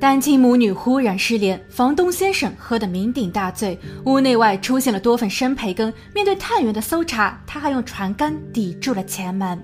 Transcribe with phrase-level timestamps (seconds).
[0.00, 5.92] 单亲母女忽然失联，房东先生喝得酩酊大醉，屋内外出现了多份生培根。
[6.14, 9.60] 面对探员的搜查，他还用船杆抵住了前门。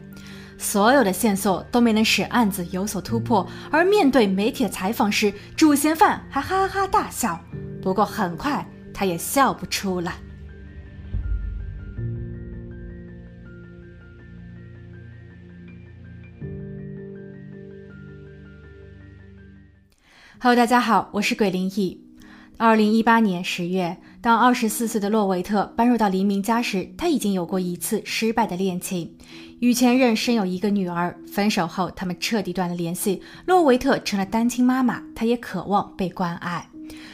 [0.59, 3.47] 所有的线索都没能使案子有所突破。
[3.71, 7.39] 而面对媒体的采访时，主嫌犯还哈哈大笑。
[7.81, 10.13] 不过很快，他也笑不出了。
[20.45, 21.99] Hello，大家好，我是鬼灵异。
[22.59, 29.17] 二零一八年十月，当二十四岁的洛维特搬入到黎明家时，他已经有过一次失败的恋情，
[29.61, 31.19] 与前任生有一个女儿。
[31.33, 33.23] 分手后，他们彻底断了联系。
[33.47, 36.69] 洛维特成了单亲妈妈，她也渴望被关爱。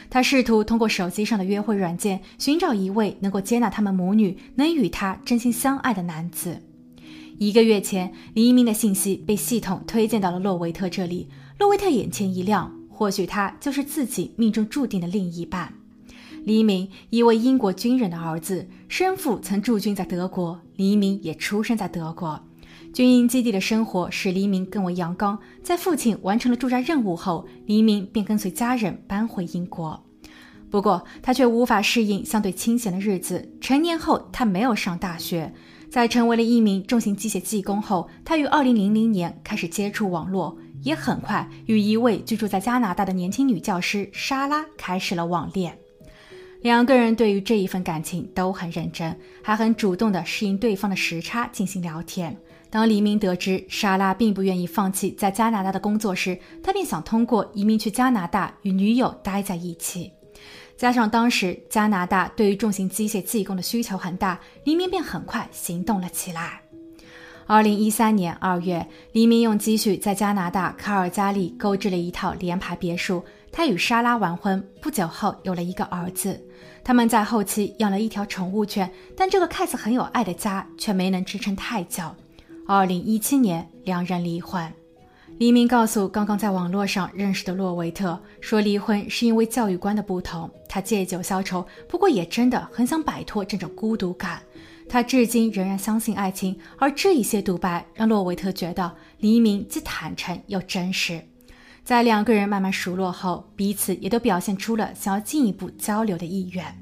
[0.09, 6.61] 她试图通过手机上的约会软件寻找一位能够接纳他们母女、能与她真心相爱的男子。
[7.37, 12.80] 一个月前，黎明的信息被系统推荐到了洛维特这里，洛维特眼前一亮。
[13.01, 15.73] 或许他就是自己命中注定的另一半。
[16.43, 22.39] 黎明，一位英国军人的儿子，生父曾驻军在德国，黎明也出生在德国。
[22.93, 25.39] 军营基地的生活使黎明更为阳刚。
[25.63, 30.05] 在父亲完成了驻扎任务后，黎明便跟随家人搬回英国。
[30.69, 33.51] 不过，他却无法适应相对清闲的日子。
[33.59, 35.51] 成年后，他没有上大学。
[35.89, 40.55] 在成为了一名重型机械技工后，他于2000年开始接触网络。
[40.83, 45.77] 也很快与一位居住在加拿大的年轻女教师莎拉开始了网恋，
[46.61, 52.35] 两个人对于这一份感情都很认真，还很主动地适应对方的时差进行聊天。
[52.69, 60.11] 当黎明得知莎拉并不愿意放弃在加拿大的工作时，他便想通过移民去加拿大与女友待在一起。
[60.77, 66.60] 加上当时加拿大对于重型机械技工的需求很大，黎明便很快行动了起来。
[67.47, 73.23] 二零一三年二月，黎明用积蓄在加拿大卡尔加里购置了一套联排别墅。
[73.51, 76.41] 他与莎拉完婚，不久后有了一个儿子。
[76.83, 82.03] 他们在后期养了一条宠物犬，但这个看似很有爱的家却没能支撑太久。
[82.65, 84.71] 二零一七年，两人离婚。
[85.37, 90.49] 黎明告诉刚刚在网络上认识的洛维特说，离婚是因为教育观的不同。
[90.69, 94.41] 他借酒消愁，不过也真的很想摆脱这种孤独感。
[94.91, 101.25] 他至今仍然相信爱情，而这一些独白让洛维特觉得黎明既坦诚又真实。
[101.81, 106.77] 在两个人慢慢熟络后，彼此也都表现出了想要进一步交流的意愿。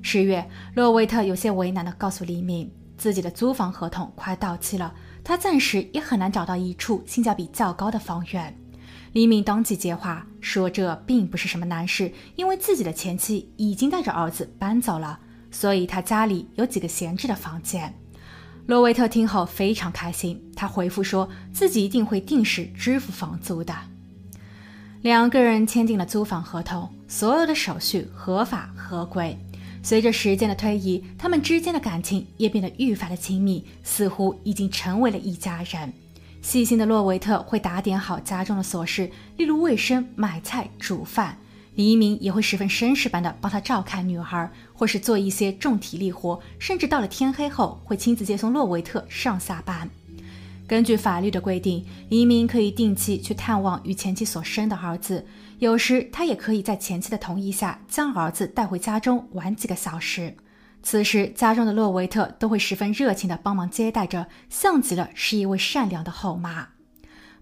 [0.00, 4.94] 十月，洛维特有些为难地告诉黎明，自己的租房合同快到期了，
[5.24, 8.56] 他暂时也很难找到一处性价比较高的房源。
[9.12, 15.18] 黎明当即接话说：“这并不是什么难事，因为自己的前妻已经带着儿子搬走了。”
[15.54, 17.94] 所以他家里有几个闲置的房间。
[18.66, 23.72] 罗维特听后非常开心，他回复说自己一定会定时支付房租的。
[25.02, 29.38] 两个人签订了租房合同，所有的手续合法合规。
[29.80, 35.92] 随着时间的推移，他们之间的感情也变得愈发的亲密，似乎已经成为了一家人。
[36.42, 41.38] 细心的洛维特会打点好家中的琐事，例如卫生、买菜、煮饭。
[41.74, 49.90] 黎明也会十分绅士般的帮他照看女孩，或是做一些重体力活，甚至到了天黑后会亲自接送洛维特上下班。
[50.66, 55.26] 根据法律的规定，黎明可以定期去探望与前妻所生的儿子，
[55.58, 60.34] 有时他也可以在前妻的同意下将儿子带回家中玩几个小时。
[60.82, 66.68] 此时，家中的洛维特都会十分热情地帮忙接待着，像极了是一位善良的后妈。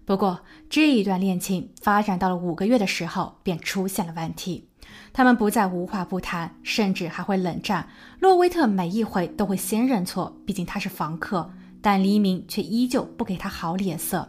[0.05, 4.67] 不过，这一段恋情发展到了五个月的时候，便出现了问题。
[5.13, 7.87] 他们不再无话不谈，甚至还会冷战。
[8.19, 11.49] 洛维特每一回都会先认错，毕竟他是房客，
[11.81, 14.27] 但黎明却依旧不给他好脸色。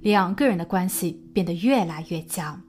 [0.00, 2.60] 两个人的关系变得越来越僵。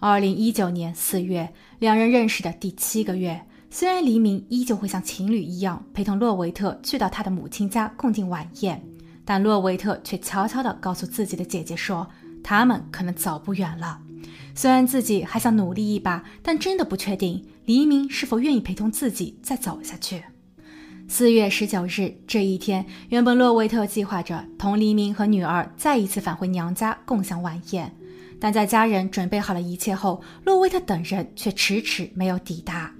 [0.00, 8.82] 二零一九年四月，两人认识的第七个月，虽然黎明依旧会像情侣一样陪同洛维特去到他的母亲家共进晚宴。
[9.30, 12.04] 但洛维特却悄悄地告诉自己的姐姐说
[12.42, 14.00] ：“他们可能走不远了。
[14.56, 20.24] 虽然自己还想努力一把，但真的不确定黎明是否愿意陪同自己再走下去。”
[21.06, 27.94] 四月十九日这一天，原本洛维特计划着同黎明和女儿再一次返回娘家共享晚宴，
[28.40, 32.92] 但在家人准备好了一切后，洛维特等人却迟迟没有抵达。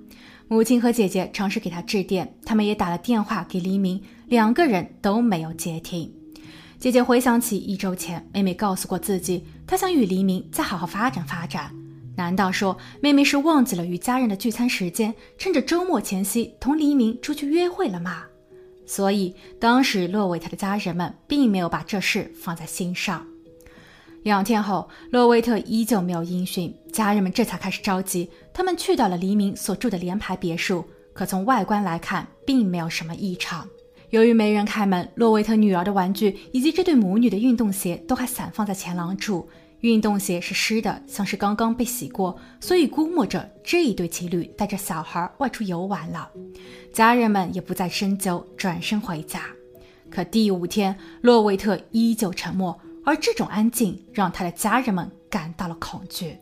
[0.46, 6.14] 母亲和姐姐尝试给他致电，他们也打了电话给黎明，两个人都没有接听。
[6.80, 11.70] 姐姐回想起一周前，妹妹告诉过自己，她想与黎明再好好发展发展。
[12.16, 18.24] 难道说妹妹是忘记了与家人的聚餐时间，趁着周末前夕同黎明出去约会了吗？
[18.86, 23.26] 所以当时洛维特的家人们并没有把这事放在心上。
[24.22, 28.30] 两天后，洛维特依旧没有音讯，家人们这才开始着急。
[28.54, 30.82] 他们去到了黎明所住的联排别墅，
[31.12, 33.68] 可从外观来看，并没有什么异常。
[34.10, 39.48] 由于没人开门，洛维特女儿的玩具以及这对母女的运动鞋都还散放在前廊处。
[39.80, 46.28] 运动鞋是湿的，像是刚刚被洗过，所以估摸着这一对情侣带着小孩外出游玩了。
[46.92, 49.44] 家人们也不再深究，转身回家。
[50.10, 52.78] 可第五天，洛维特依旧沉默。
[53.02, 56.36] 而这种安静让他的家人们感到了恐惧，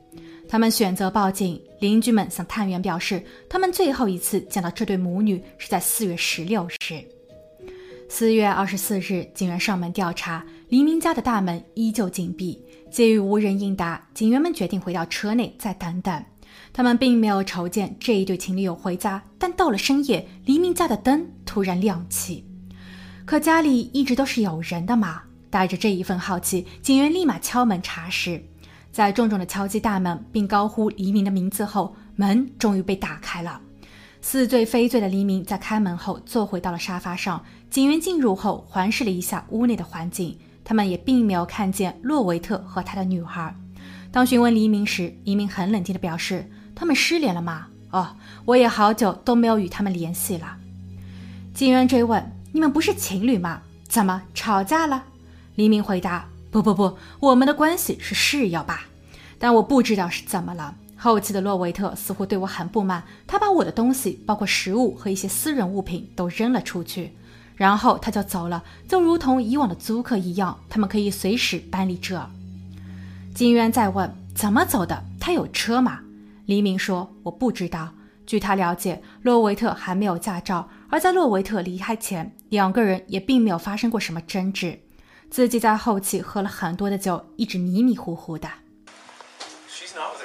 [0.49, 1.61] 他们选择报警。
[1.79, 7.18] 邻居们向探员表示，他们最后一次见到这对母女是在四月十六日。
[8.11, 12.59] 四月二十四日，警员上门调查，黎明家的大门依旧紧闭。
[12.91, 16.25] 鉴于无人应答，警员们决定回到车内再等等。
[16.73, 22.45] 他们并没有瞅见这一对情侣有回家，但到了深夜，黎明家的灯突然亮起。
[23.27, 25.23] 可家里一直都是有人的嘛。
[25.51, 28.43] 带着这一份好奇，警员立马敲门查实。
[28.91, 33.61] 在重重的敲击大门，并高呼黎明的名字后，门终于被打开了。
[34.21, 37.45] 似醉非醉的黎明在开门后坐回到了沙发上。
[37.71, 43.55] 警员进入后环视了一下屋内的环境，他们也并没有看见洛维特和他的女孩。
[44.11, 47.67] 当询问黎明时，黎明很冷静地表示：“他们失联了吗？
[47.91, 48.17] 哦，
[48.47, 50.57] 我也好久都没有与他们联系了。”
[51.53, 53.61] 警员追问：“你们不是情侣吗？
[53.87, 55.05] 怎么吵架了？”
[55.57, 58.87] 黎明回答：“不不不，我们的关系是室友吧？
[59.39, 60.75] 但我不知道是怎么了。
[60.99, 67.13] 后期的洛维特似乎对我很不满，他把我的东西，包括食物和一些私人物品都扔了出去，
[67.55, 72.29] 然后他就走了，就如同以往的租客一样，他们可以随时搬离这。”
[73.33, 75.05] 警员再问：“怎么走的？
[75.21, 76.01] 他有车吗？”
[76.47, 77.91] 黎明说：“我不知道。
[78.27, 84.81] 据他了解，洛维特还没有驾照，而在洛维特离开前，两个人也并没有发生过什么争执。”
[85.31, 88.49] 自己在后期喝了很多的酒，一直迷迷糊糊的。
[89.71, 90.18] She's not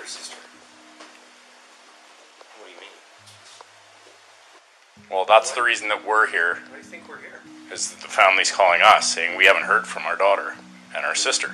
[5.14, 6.56] Well, that's the reason that we're here.
[6.56, 7.40] Why do you think we're here?
[7.72, 10.56] Is that the family's calling us saying we haven't heard from our daughter
[10.96, 11.52] and our sister.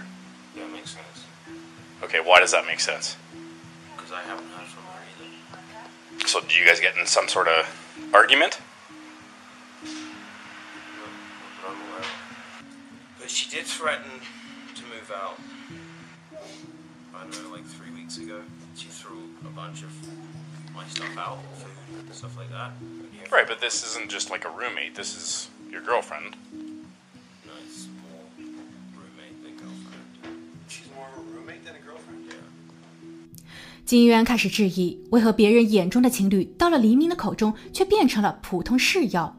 [0.55, 1.25] Yeah, it makes sense.
[2.01, 3.17] Okay, why does that make sense?
[3.97, 4.99] Because I haven't heard from her
[6.21, 6.27] either.
[6.27, 7.67] So, do you guys get in some sort of
[8.13, 8.61] argument?
[9.83, 12.09] Not that I'm aware.
[13.19, 14.09] But she did threaten
[14.75, 15.37] to move out.
[17.13, 18.39] I don't know, like three weeks ago.
[18.77, 19.91] She threw a bunch of
[20.73, 22.71] my stuff out, food, stuff like that.
[23.31, 24.95] Right, but this isn't just like a roommate.
[24.95, 26.33] This is your girlfriend.
[27.45, 28.25] No, it's more
[28.97, 30.09] roommate than girlfriend.
[30.67, 32.25] She's more of a roommate than a girlfriend?
[32.27, 32.41] Yeah.
[33.85, 39.35] 金渊开始质疑，为何别人眼中的情侣，到了黎明的口中却变成了普通室友？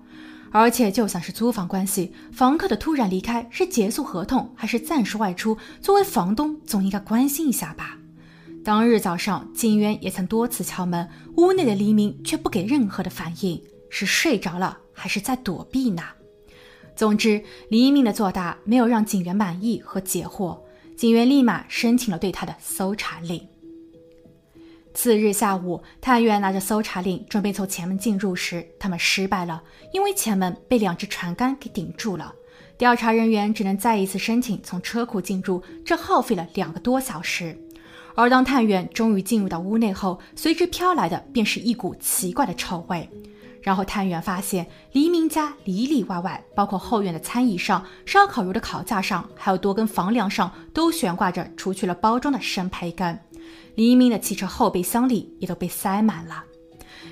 [0.52, 5.58] 而且就像是租房关系，房客的突然离开是结束合同还是暂时外出？
[5.82, 7.98] 作为房东，总应该关心一下吧。
[8.64, 16.02] 当日早上，金渊也曾多次敲门，屋内的黎明却不给任何的反应，是睡着了还是在躲避呢？
[16.96, 20.58] 总之，黎明的作答没有让警员满意和解惑，
[20.96, 23.46] 警员立马申请了对他的搜查令。
[24.92, 29.62] 次日下午，探员拿着搜查令准备从前门进入时，他们失败了，
[29.92, 32.34] 因为前门被两只船杆给顶住了。
[32.76, 37.56] 调查人员只能再一次申请从车库进入，这耗费了两个多小时。
[38.16, 43.08] 而当探员终于进入到屋内后，随之飘来的便是一股奇怪的臭味。
[43.62, 53.18] 然后探员发现，黎明家里里外外，包括后院的餐椅上、烧烤炉的烤架上，还有多根房梁上，都悬挂着除去了包装的生培根。
[53.74, 56.44] 黎明的汽车后备箱里也都被塞满了。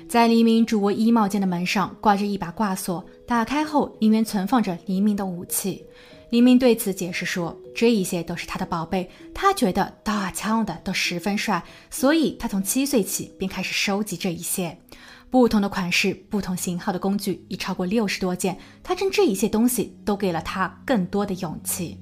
[0.07, 5.85] 在黎明主卧衣帽间的门上挂着一把挂锁，打开后里面存放着黎明的武器。
[6.31, 14.77] 黎明对此解释说，这一些都是他的宝贝，他觉得刀啊枪的都十分帅，所以他从七岁起便开始收集这一些。
[15.29, 21.99] 不同的款式、不同型号的工具已超过六十多件，他称这一些东西都给了他更多的勇气。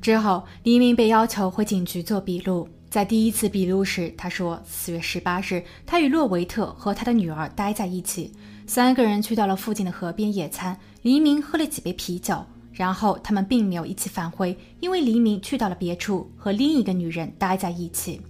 [0.00, 2.68] 之后，黎明被要求回警局做笔录。
[2.88, 8.32] 在第一次笔录时，他说：“四月十八日，他与洛维特和他的女儿待在一起，
[8.66, 10.78] 三个人去到了附近的河边野餐。
[11.02, 18.20] 黎明喝了几杯啤酒，然后他们并没有一起返回，因为黎明去到了别处和另一个女人待在一起。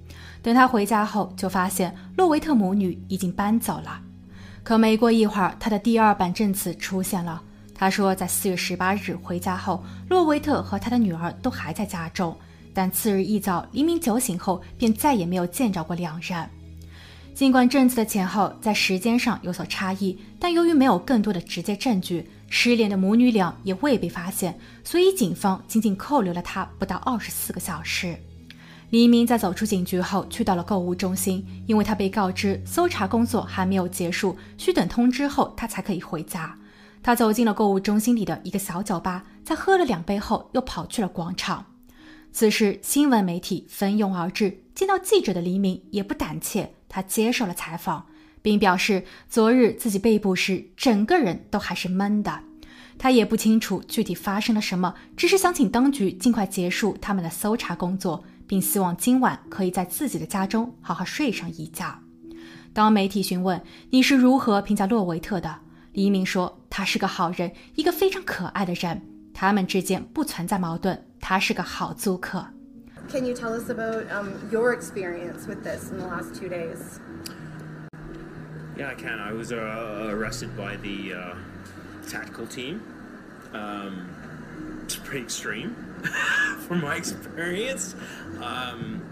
[0.43, 4.01] 等他回家后，就发现洛维特母女已经搬走了。
[4.67, 7.41] 可没过一会儿，他的第二版证词出现了。
[7.73, 12.37] 他说，在四月十八日回家后，洛维特和他的女儿都还在家中。”
[12.75, 16.51] 但次日一早，黎明酒醒后便再也没有见着过两人。
[17.33, 28.19] 尽管证词的前后在时间上有所差异，但由于没有更多的直接证据，失联的母女俩也未被发现，所以警方仅仅扣留了他不到二十四个小时。
[28.91, 36.57] 黎明在走出警局后，去到了购物中心，因为他被告知搜查工作还没有结束，需等通知后他才可以回家。
[37.03, 41.67] 他走进了购物中心里的一个小酒吧，在喝了两杯后，又跑去了广场。
[42.33, 48.07] 此时，新闻媒体蜂拥而至，见到记者的黎明也不胆怯，他接受了采访，
[48.41, 52.41] 并表示昨日自己被捕时，整个人都还是懵的。
[52.99, 58.25] 他也不清楚具体发生了什么，只是想请当局尽快结束他们的搜查工作。
[58.48, 62.00] 并希望今晚可以在自己的家中好好睡上一觉。
[62.74, 65.60] 当媒体询问你是如何评价洛维特的，
[65.94, 69.02] 黎明说他是个好人，一个非常可爱的人，
[69.34, 72.48] 他们之间不存在矛盾，他是个好租客。
[73.10, 77.00] Can you tell us about um, your experience with this in the last two days?
[78.78, 79.20] Yeah, I can.
[79.20, 81.36] I was uh, arrested by the uh,
[82.10, 82.80] tactical team.
[83.54, 84.08] Um,
[84.86, 85.76] it's pretty extreme
[86.67, 87.95] from my experience.
[88.43, 89.03] Um,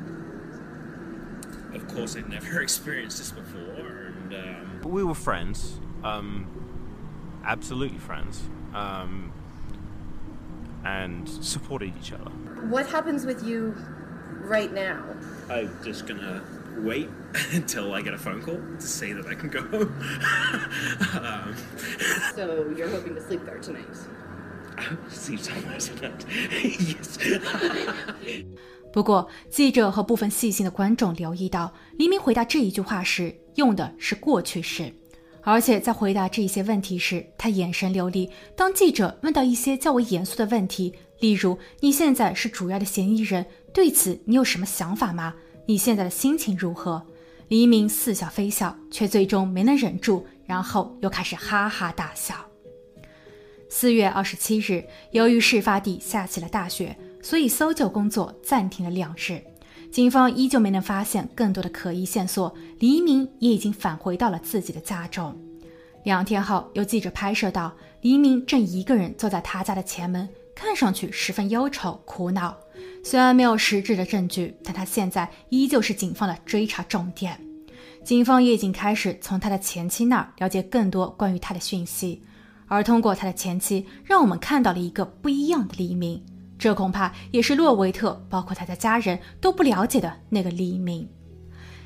[1.75, 6.47] of course, I'd never experienced this before, and um, we were friends, um,
[7.45, 8.43] absolutely friends,
[8.75, 9.33] um,
[10.85, 12.31] and supported each other.
[12.69, 13.75] What happens with you
[14.43, 15.03] right now?
[15.51, 16.43] I'm just gonna
[16.79, 17.09] wait
[17.53, 19.61] until I get a phone call to say that I can go.
[21.21, 21.55] um,
[22.35, 23.85] So you're hoping to sleep there tonight?
[28.93, 34.93] 不过，记者和部分细心的观众留意到，黎明回答这一句话时用的是过去式，
[35.43, 38.31] 而且在回答这一些问题时，他眼神流利。
[38.57, 45.35] 当记者问到一些较为严肃的问题，例如“你现在是主要的嫌疑人，对此你有什么想法吗？
[45.67, 47.05] 你现在的心情如何？”
[47.49, 52.54] 黎明似笑非笑，却最终没能忍住，然后又开始哈哈大笑。
[53.77, 56.97] 四月二十七日，由于事发地下起了大雪。
[57.21, 59.43] 所以搜救工作暂停了两日，
[59.91, 62.55] 警方依旧没能发现更多的可疑线索。
[62.79, 65.37] 黎明也已经返回到了自己的家中。
[66.05, 72.57] 两天后，有记者拍摄到黎明正一个人坐在他家的前门，看上去十分忧愁苦恼。
[73.03, 77.41] 虽然没有实质的证据，但他现在依旧是警方的追查重点。
[78.05, 82.23] 警方也已经开始从他的前妻那儿了解更多关于他的讯息，
[82.67, 86.23] 而通过他的前妻，让我们看到了一个不一样的黎明。
[86.59, 91.09] 这恐怕也是洛维特，包括他的家人都不了解的那个黎明。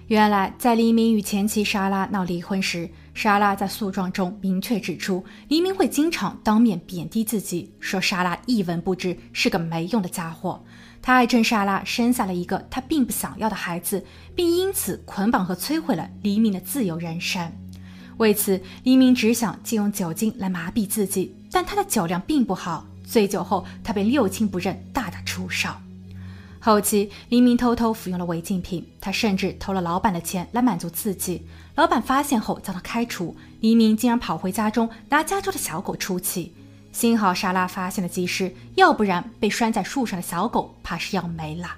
[0.06, 10.64] 原来，在黎明与前妻莎拉闹离婚时，莎拉在诉状中明确指出，黎明会经常当面贬低自己，说莎拉一文不值，是个没用的家伙。
[11.02, 14.02] 他还称莎拉生下了一个他并不想要的孩子，
[14.34, 17.52] 并因此捆绑和摧毁了黎明的自由人生。
[18.18, 22.86] 为此，黎明只想借用酒精来麻痹自己，但他的酒量并不好。
[23.04, 25.70] 醉酒后，他被六亲不认，大打出手。
[26.60, 31.46] 后期，黎明偷偷服用了违禁品，他甚至偷了老板的钱来满足自己。
[31.76, 36.52] 老板发现后将他开除，黎明竟然跑回家中拿家中的小狗出气。
[36.92, 41.68] 幸好莎拉发现了及时，要不然被拴在树上的小狗怕是要没了。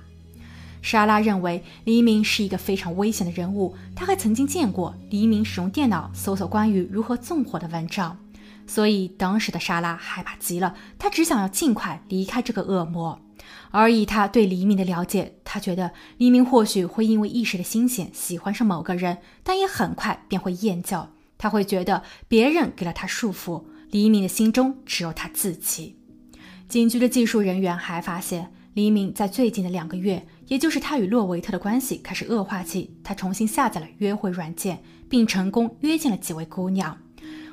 [0.83, 8.19] 莎拉认为黎明是一个非常危险的人物，他还曾经见过黎明使用电脑搜索关于如何纵火的文章。
[8.67, 13.21] 所以，当时的莎拉害怕极了，她只想要尽快离开这个恶魔。
[13.71, 21.07] 而以她对黎明的了解，她觉得黎明或许会因为一时的新鲜喜欢上某个人，但也很快便会厌倦。
[21.37, 25.97] 他会觉得别人给了他束缚，黎明的心中只有他自己。
[26.69, 36.99] 警局的技术人员还发现，黎明在最近的两个月，也就是他与洛维特的关系开始恶化期，他重新下载了约会软件，并成功约见了几位姑娘。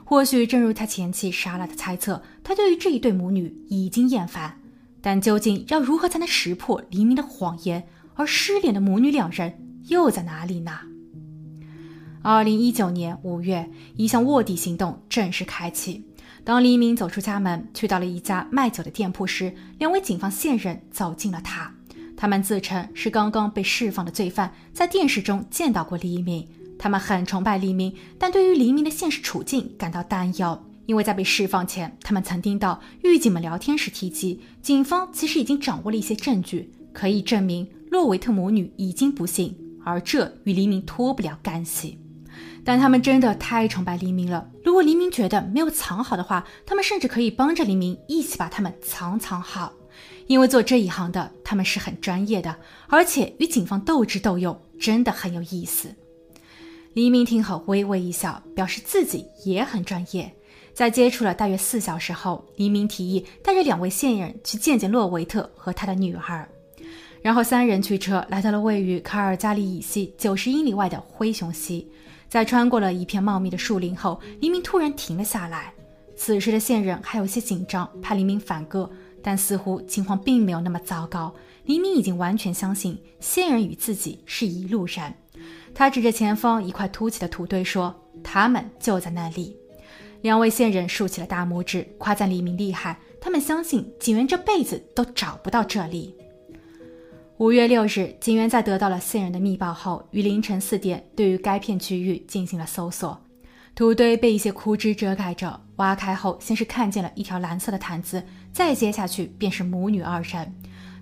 [0.04, 4.60] 或许正如他前妻莎拉的猜测，他对于这一对母女已经厌烦。
[5.00, 7.88] 但究竟要如何才能识破黎明的谎言？
[8.16, 10.80] 而失联的母女两人又在哪里呢？
[12.24, 16.04] 二零一九年五月，一项卧底行动正式开启。
[16.44, 21.77] 当黎明走出家门，去到了一家卖酒的店铺时，两位警方线人走进了他。
[22.18, 26.46] 他们自称是刚刚被释放的罪犯，在电视中见到过黎明。
[26.80, 42.00] 他们很崇拜黎明，但对于黎明的现实处境感到担忧，因为在被释放前，他们曾听到狱警们聊天时提及，警方其实已经掌握了一些证据，可以证明洛维特母女已经不幸，而这与黎明脱不了干系。
[42.64, 49.74] 但他们真的太崇拜黎明了，如果黎明觉得没有藏好的话，他们甚至可以帮着黎明一起把他们藏藏好，
[50.28, 52.56] 因为做这一行的他们是很专业的，
[52.88, 55.90] 而且与警方斗智斗勇真的很有意思。
[56.94, 60.32] 黎明听后微微一笑，表示自己也很专业。
[60.74, 66.48] 在接触了大约四小时后，黎明提议带着两位线人去见见洛维特和他的女儿，
[67.22, 71.88] 然后三人驱车来到了位于卡尔加里以西九十英里外的灰熊溪。
[72.30, 75.74] 在穿过了一片茂密的树林后，黎明突然停了下来。
[76.16, 78.90] 此时的线人还有些紧张，怕黎明反戈，
[79.28, 81.36] 但似乎情况并没有那么糟糕。
[81.66, 85.14] 黎明已经完全相信线人与自己是一路人。
[85.76, 87.94] 他指着前方一块凸起的土堆说
[88.24, 89.58] ：“他们就在那里。”
[90.24, 92.98] 两位线人竖起了大拇指，夸赞黎明厉害。
[93.20, 96.16] 他们相信警员这辈子都找不到这里。
[97.36, 103.22] 五月六日，警员在得到了线人的密报后，于凌晨四点对于该片区域进行了搜索。
[103.76, 108.24] 土堆被一些枯枝遮盖着，挖开后，先是看见了一条蓝色的毯子，
[108.58, 110.52] 再接下去便是母女二人。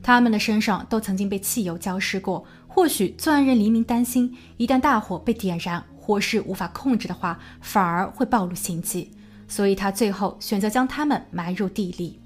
[0.04, 2.44] 他们的身上都曾经被汽油浇湿过。
[2.68, 5.82] 或许作案人黎明担心，一旦大火被点燃。
[5.96, 9.10] 火势无法控制的话，反而会暴露行迹，
[9.48, 12.20] 所以他最后选择将他们埋入地里。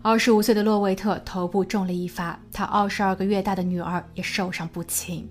[0.00, 5.28] 二十五岁的洛维特头部中了一发，他二十二个月大的女儿也受伤不轻。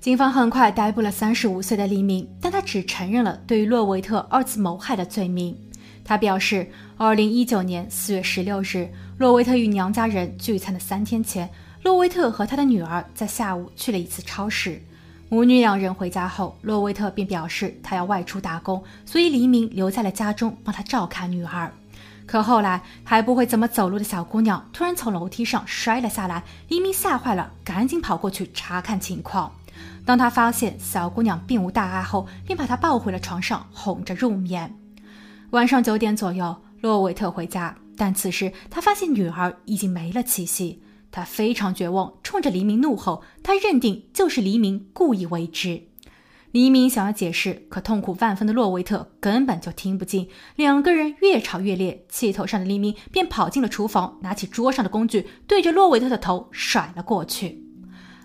[0.00, 5.56] 警方很快逮捕了三十五岁的黎明，但他只承认了对于洛维特二次谋害的罪名。
[6.04, 11.48] 他表示，二零一九年四月十六日，洛维特与娘家人聚餐的三天前，
[11.82, 14.82] 洛维特和他的女儿在下午去了一次超市。
[15.30, 21.72] 母女两人回家后，洛维特便表示他要外出打工，所以黎明留在了家中帮他照看女儿。
[22.26, 29.50] 可后来，还不会怎么走路的小姑娘突然从楼梯上摔了下来，黎明吓坏了，赶紧跑过去查看情况。
[30.04, 34.72] 当他发现小姑娘并无大碍后，便把她抱回了床上，哄着入眠。
[35.54, 40.82] 晚上九点左右，洛维特回家，但此时他发现女儿已经没了气息。
[41.12, 43.22] 他非常绝望，冲着黎明怒吼。
[43.40, 45.84] 他认定就是黎明故意为之。
[46.50, 50.28] 黎明想要解释，可痛苦万分的洛维特根本就听不进。
[50.56, 57.63] 两个人越吵越烈，气头上的黎明便跑进了厨房，拿起桌上的工具，对着洛维特的头甩了过去。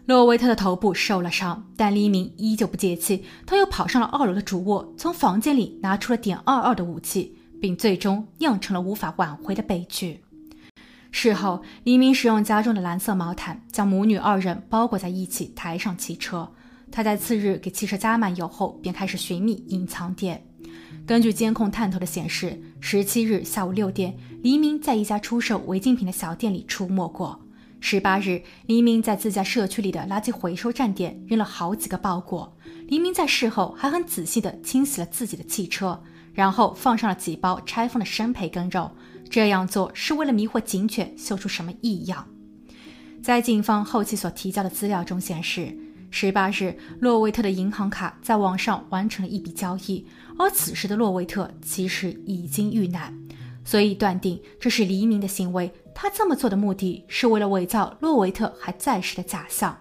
[0.09, 3.23] 洛维特的头部受了伤，但黎明依旧不解气。
[3.45, 10.23] 他又跑上了二楼的主卧，从房间里拿出了点二二的武器，并最终酿成了无法挽回的悲剧。
[11.11, 16.51] 事后，黎明使用家中的蓝色毛毯将母女二人包裹在一起，抬上汽车。
[16.91, 20.43] 他在次日给汽车加满油后，便开始寻觅隐藏点。
[21.05, 27.39] 根据监控探头的显示，十七日下午六点，黎明在一家出售违禁品的小店里出没过。
[27.81, 32.55] 十八日，黎明在自家社区里的垃圾回收站点扔了好几个包裹。
[32.87, 36.01] 黎明在事后还很仔细地清洗了自己的汽车，
[36.33, 38.91] 然后放上了几包拆封的生培根肉。
[39.29, 42.27] 这样做是为了迷惑警犬，嗅出什么异样。
[43.21, 45.75] 在警方后期所提交的资料中显示，
[46.11, 50.05] 十八日洛维特的银行卡在网上完成了一笔交易，
[50.37, 53.17] 而此时的洛维特其实已经遇难，
[53.69, 55.71] 所以断定这是黎明的行为。
[55.93, 59.77] 他这么做的目的是为了伪造洛维特还在世的假象，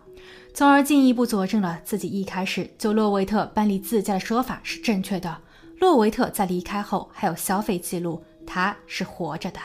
[0.52, 5.38] 从而进一步佐证了自己一开始就洛维特搬离自家的说法是正确的。
[5.78, 8.22] 洛维特在离开后还有消费记录。
[8.46, 9.58] 他是活着的。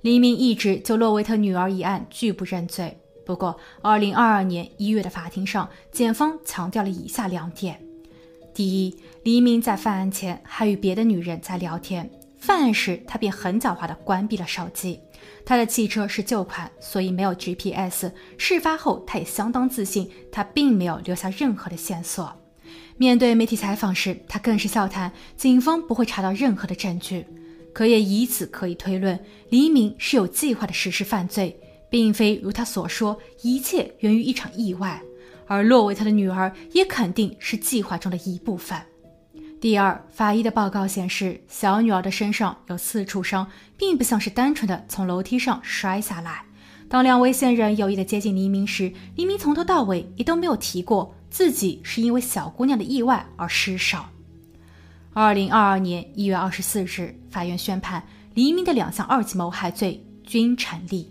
[0.00, 2.98] 黎明一直就洛维特女儿一案拒不认罪。
[3.24, 7.80] 不过，二零二二年一月的法庭上，检方强调了以下两点：
[8.52, 12.06] 第一，黎明在犯案前还与别的女人在聊天；
[12.46, 15.00] 犯案时，他便很狡猾地关闭了手机。
[15.44, 18.08] 他的汽车是旧款，所以没有 GPS。
[18.38, 22.32] 事发后，他也相当自信，他并没有留下任何的线索。
[22.96, 27.26] 面对媒体采访时，他更是笑谈：警方不会查到任何的证据。
[27.72, 31.58] 可也以此可以推论，黎明是有计划的实施犯罪，
[31.90, 35.02] 并非如他所说，一切源于一场意外。
[35.48, 38.80] 而洛维特的女儿也肯定是计划中的一部分。
[39.66, 43.44] 第二，法医的报告显示，小女儿的身上有四处伤，
[43.76, 46.44] 并不像是单纯的从楼梯上摔下来。
[46.88, 53.98] 当两位线人有意的接近黎明时，黎明从头到尾也都没有提过自己是因为小姑娘的意外而失手。
[55.12, 58.00] 二零二二年一月二十四日，法院宣判
[58.34, 61.10] 黎明的两项二级谋害罪均成立。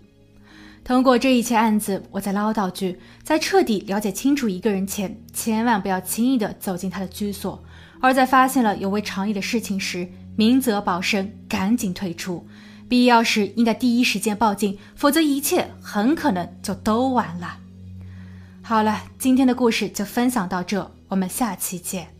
[0.82, 7.60] 通过这一切案子，我再唠叨句：在彻底了解清楚一个人前，千万不要轻易的走进他的居所；
[8.00, 12.46] 而在发现了有违常理的事情时，明哲保身，赶紧退出。
[12.88, 17.58] 必要时应该第一时间报警，否则一切很可能就都完了。
[18.62, 22.15] 好了，今天的故事就分享到这，我们下期见。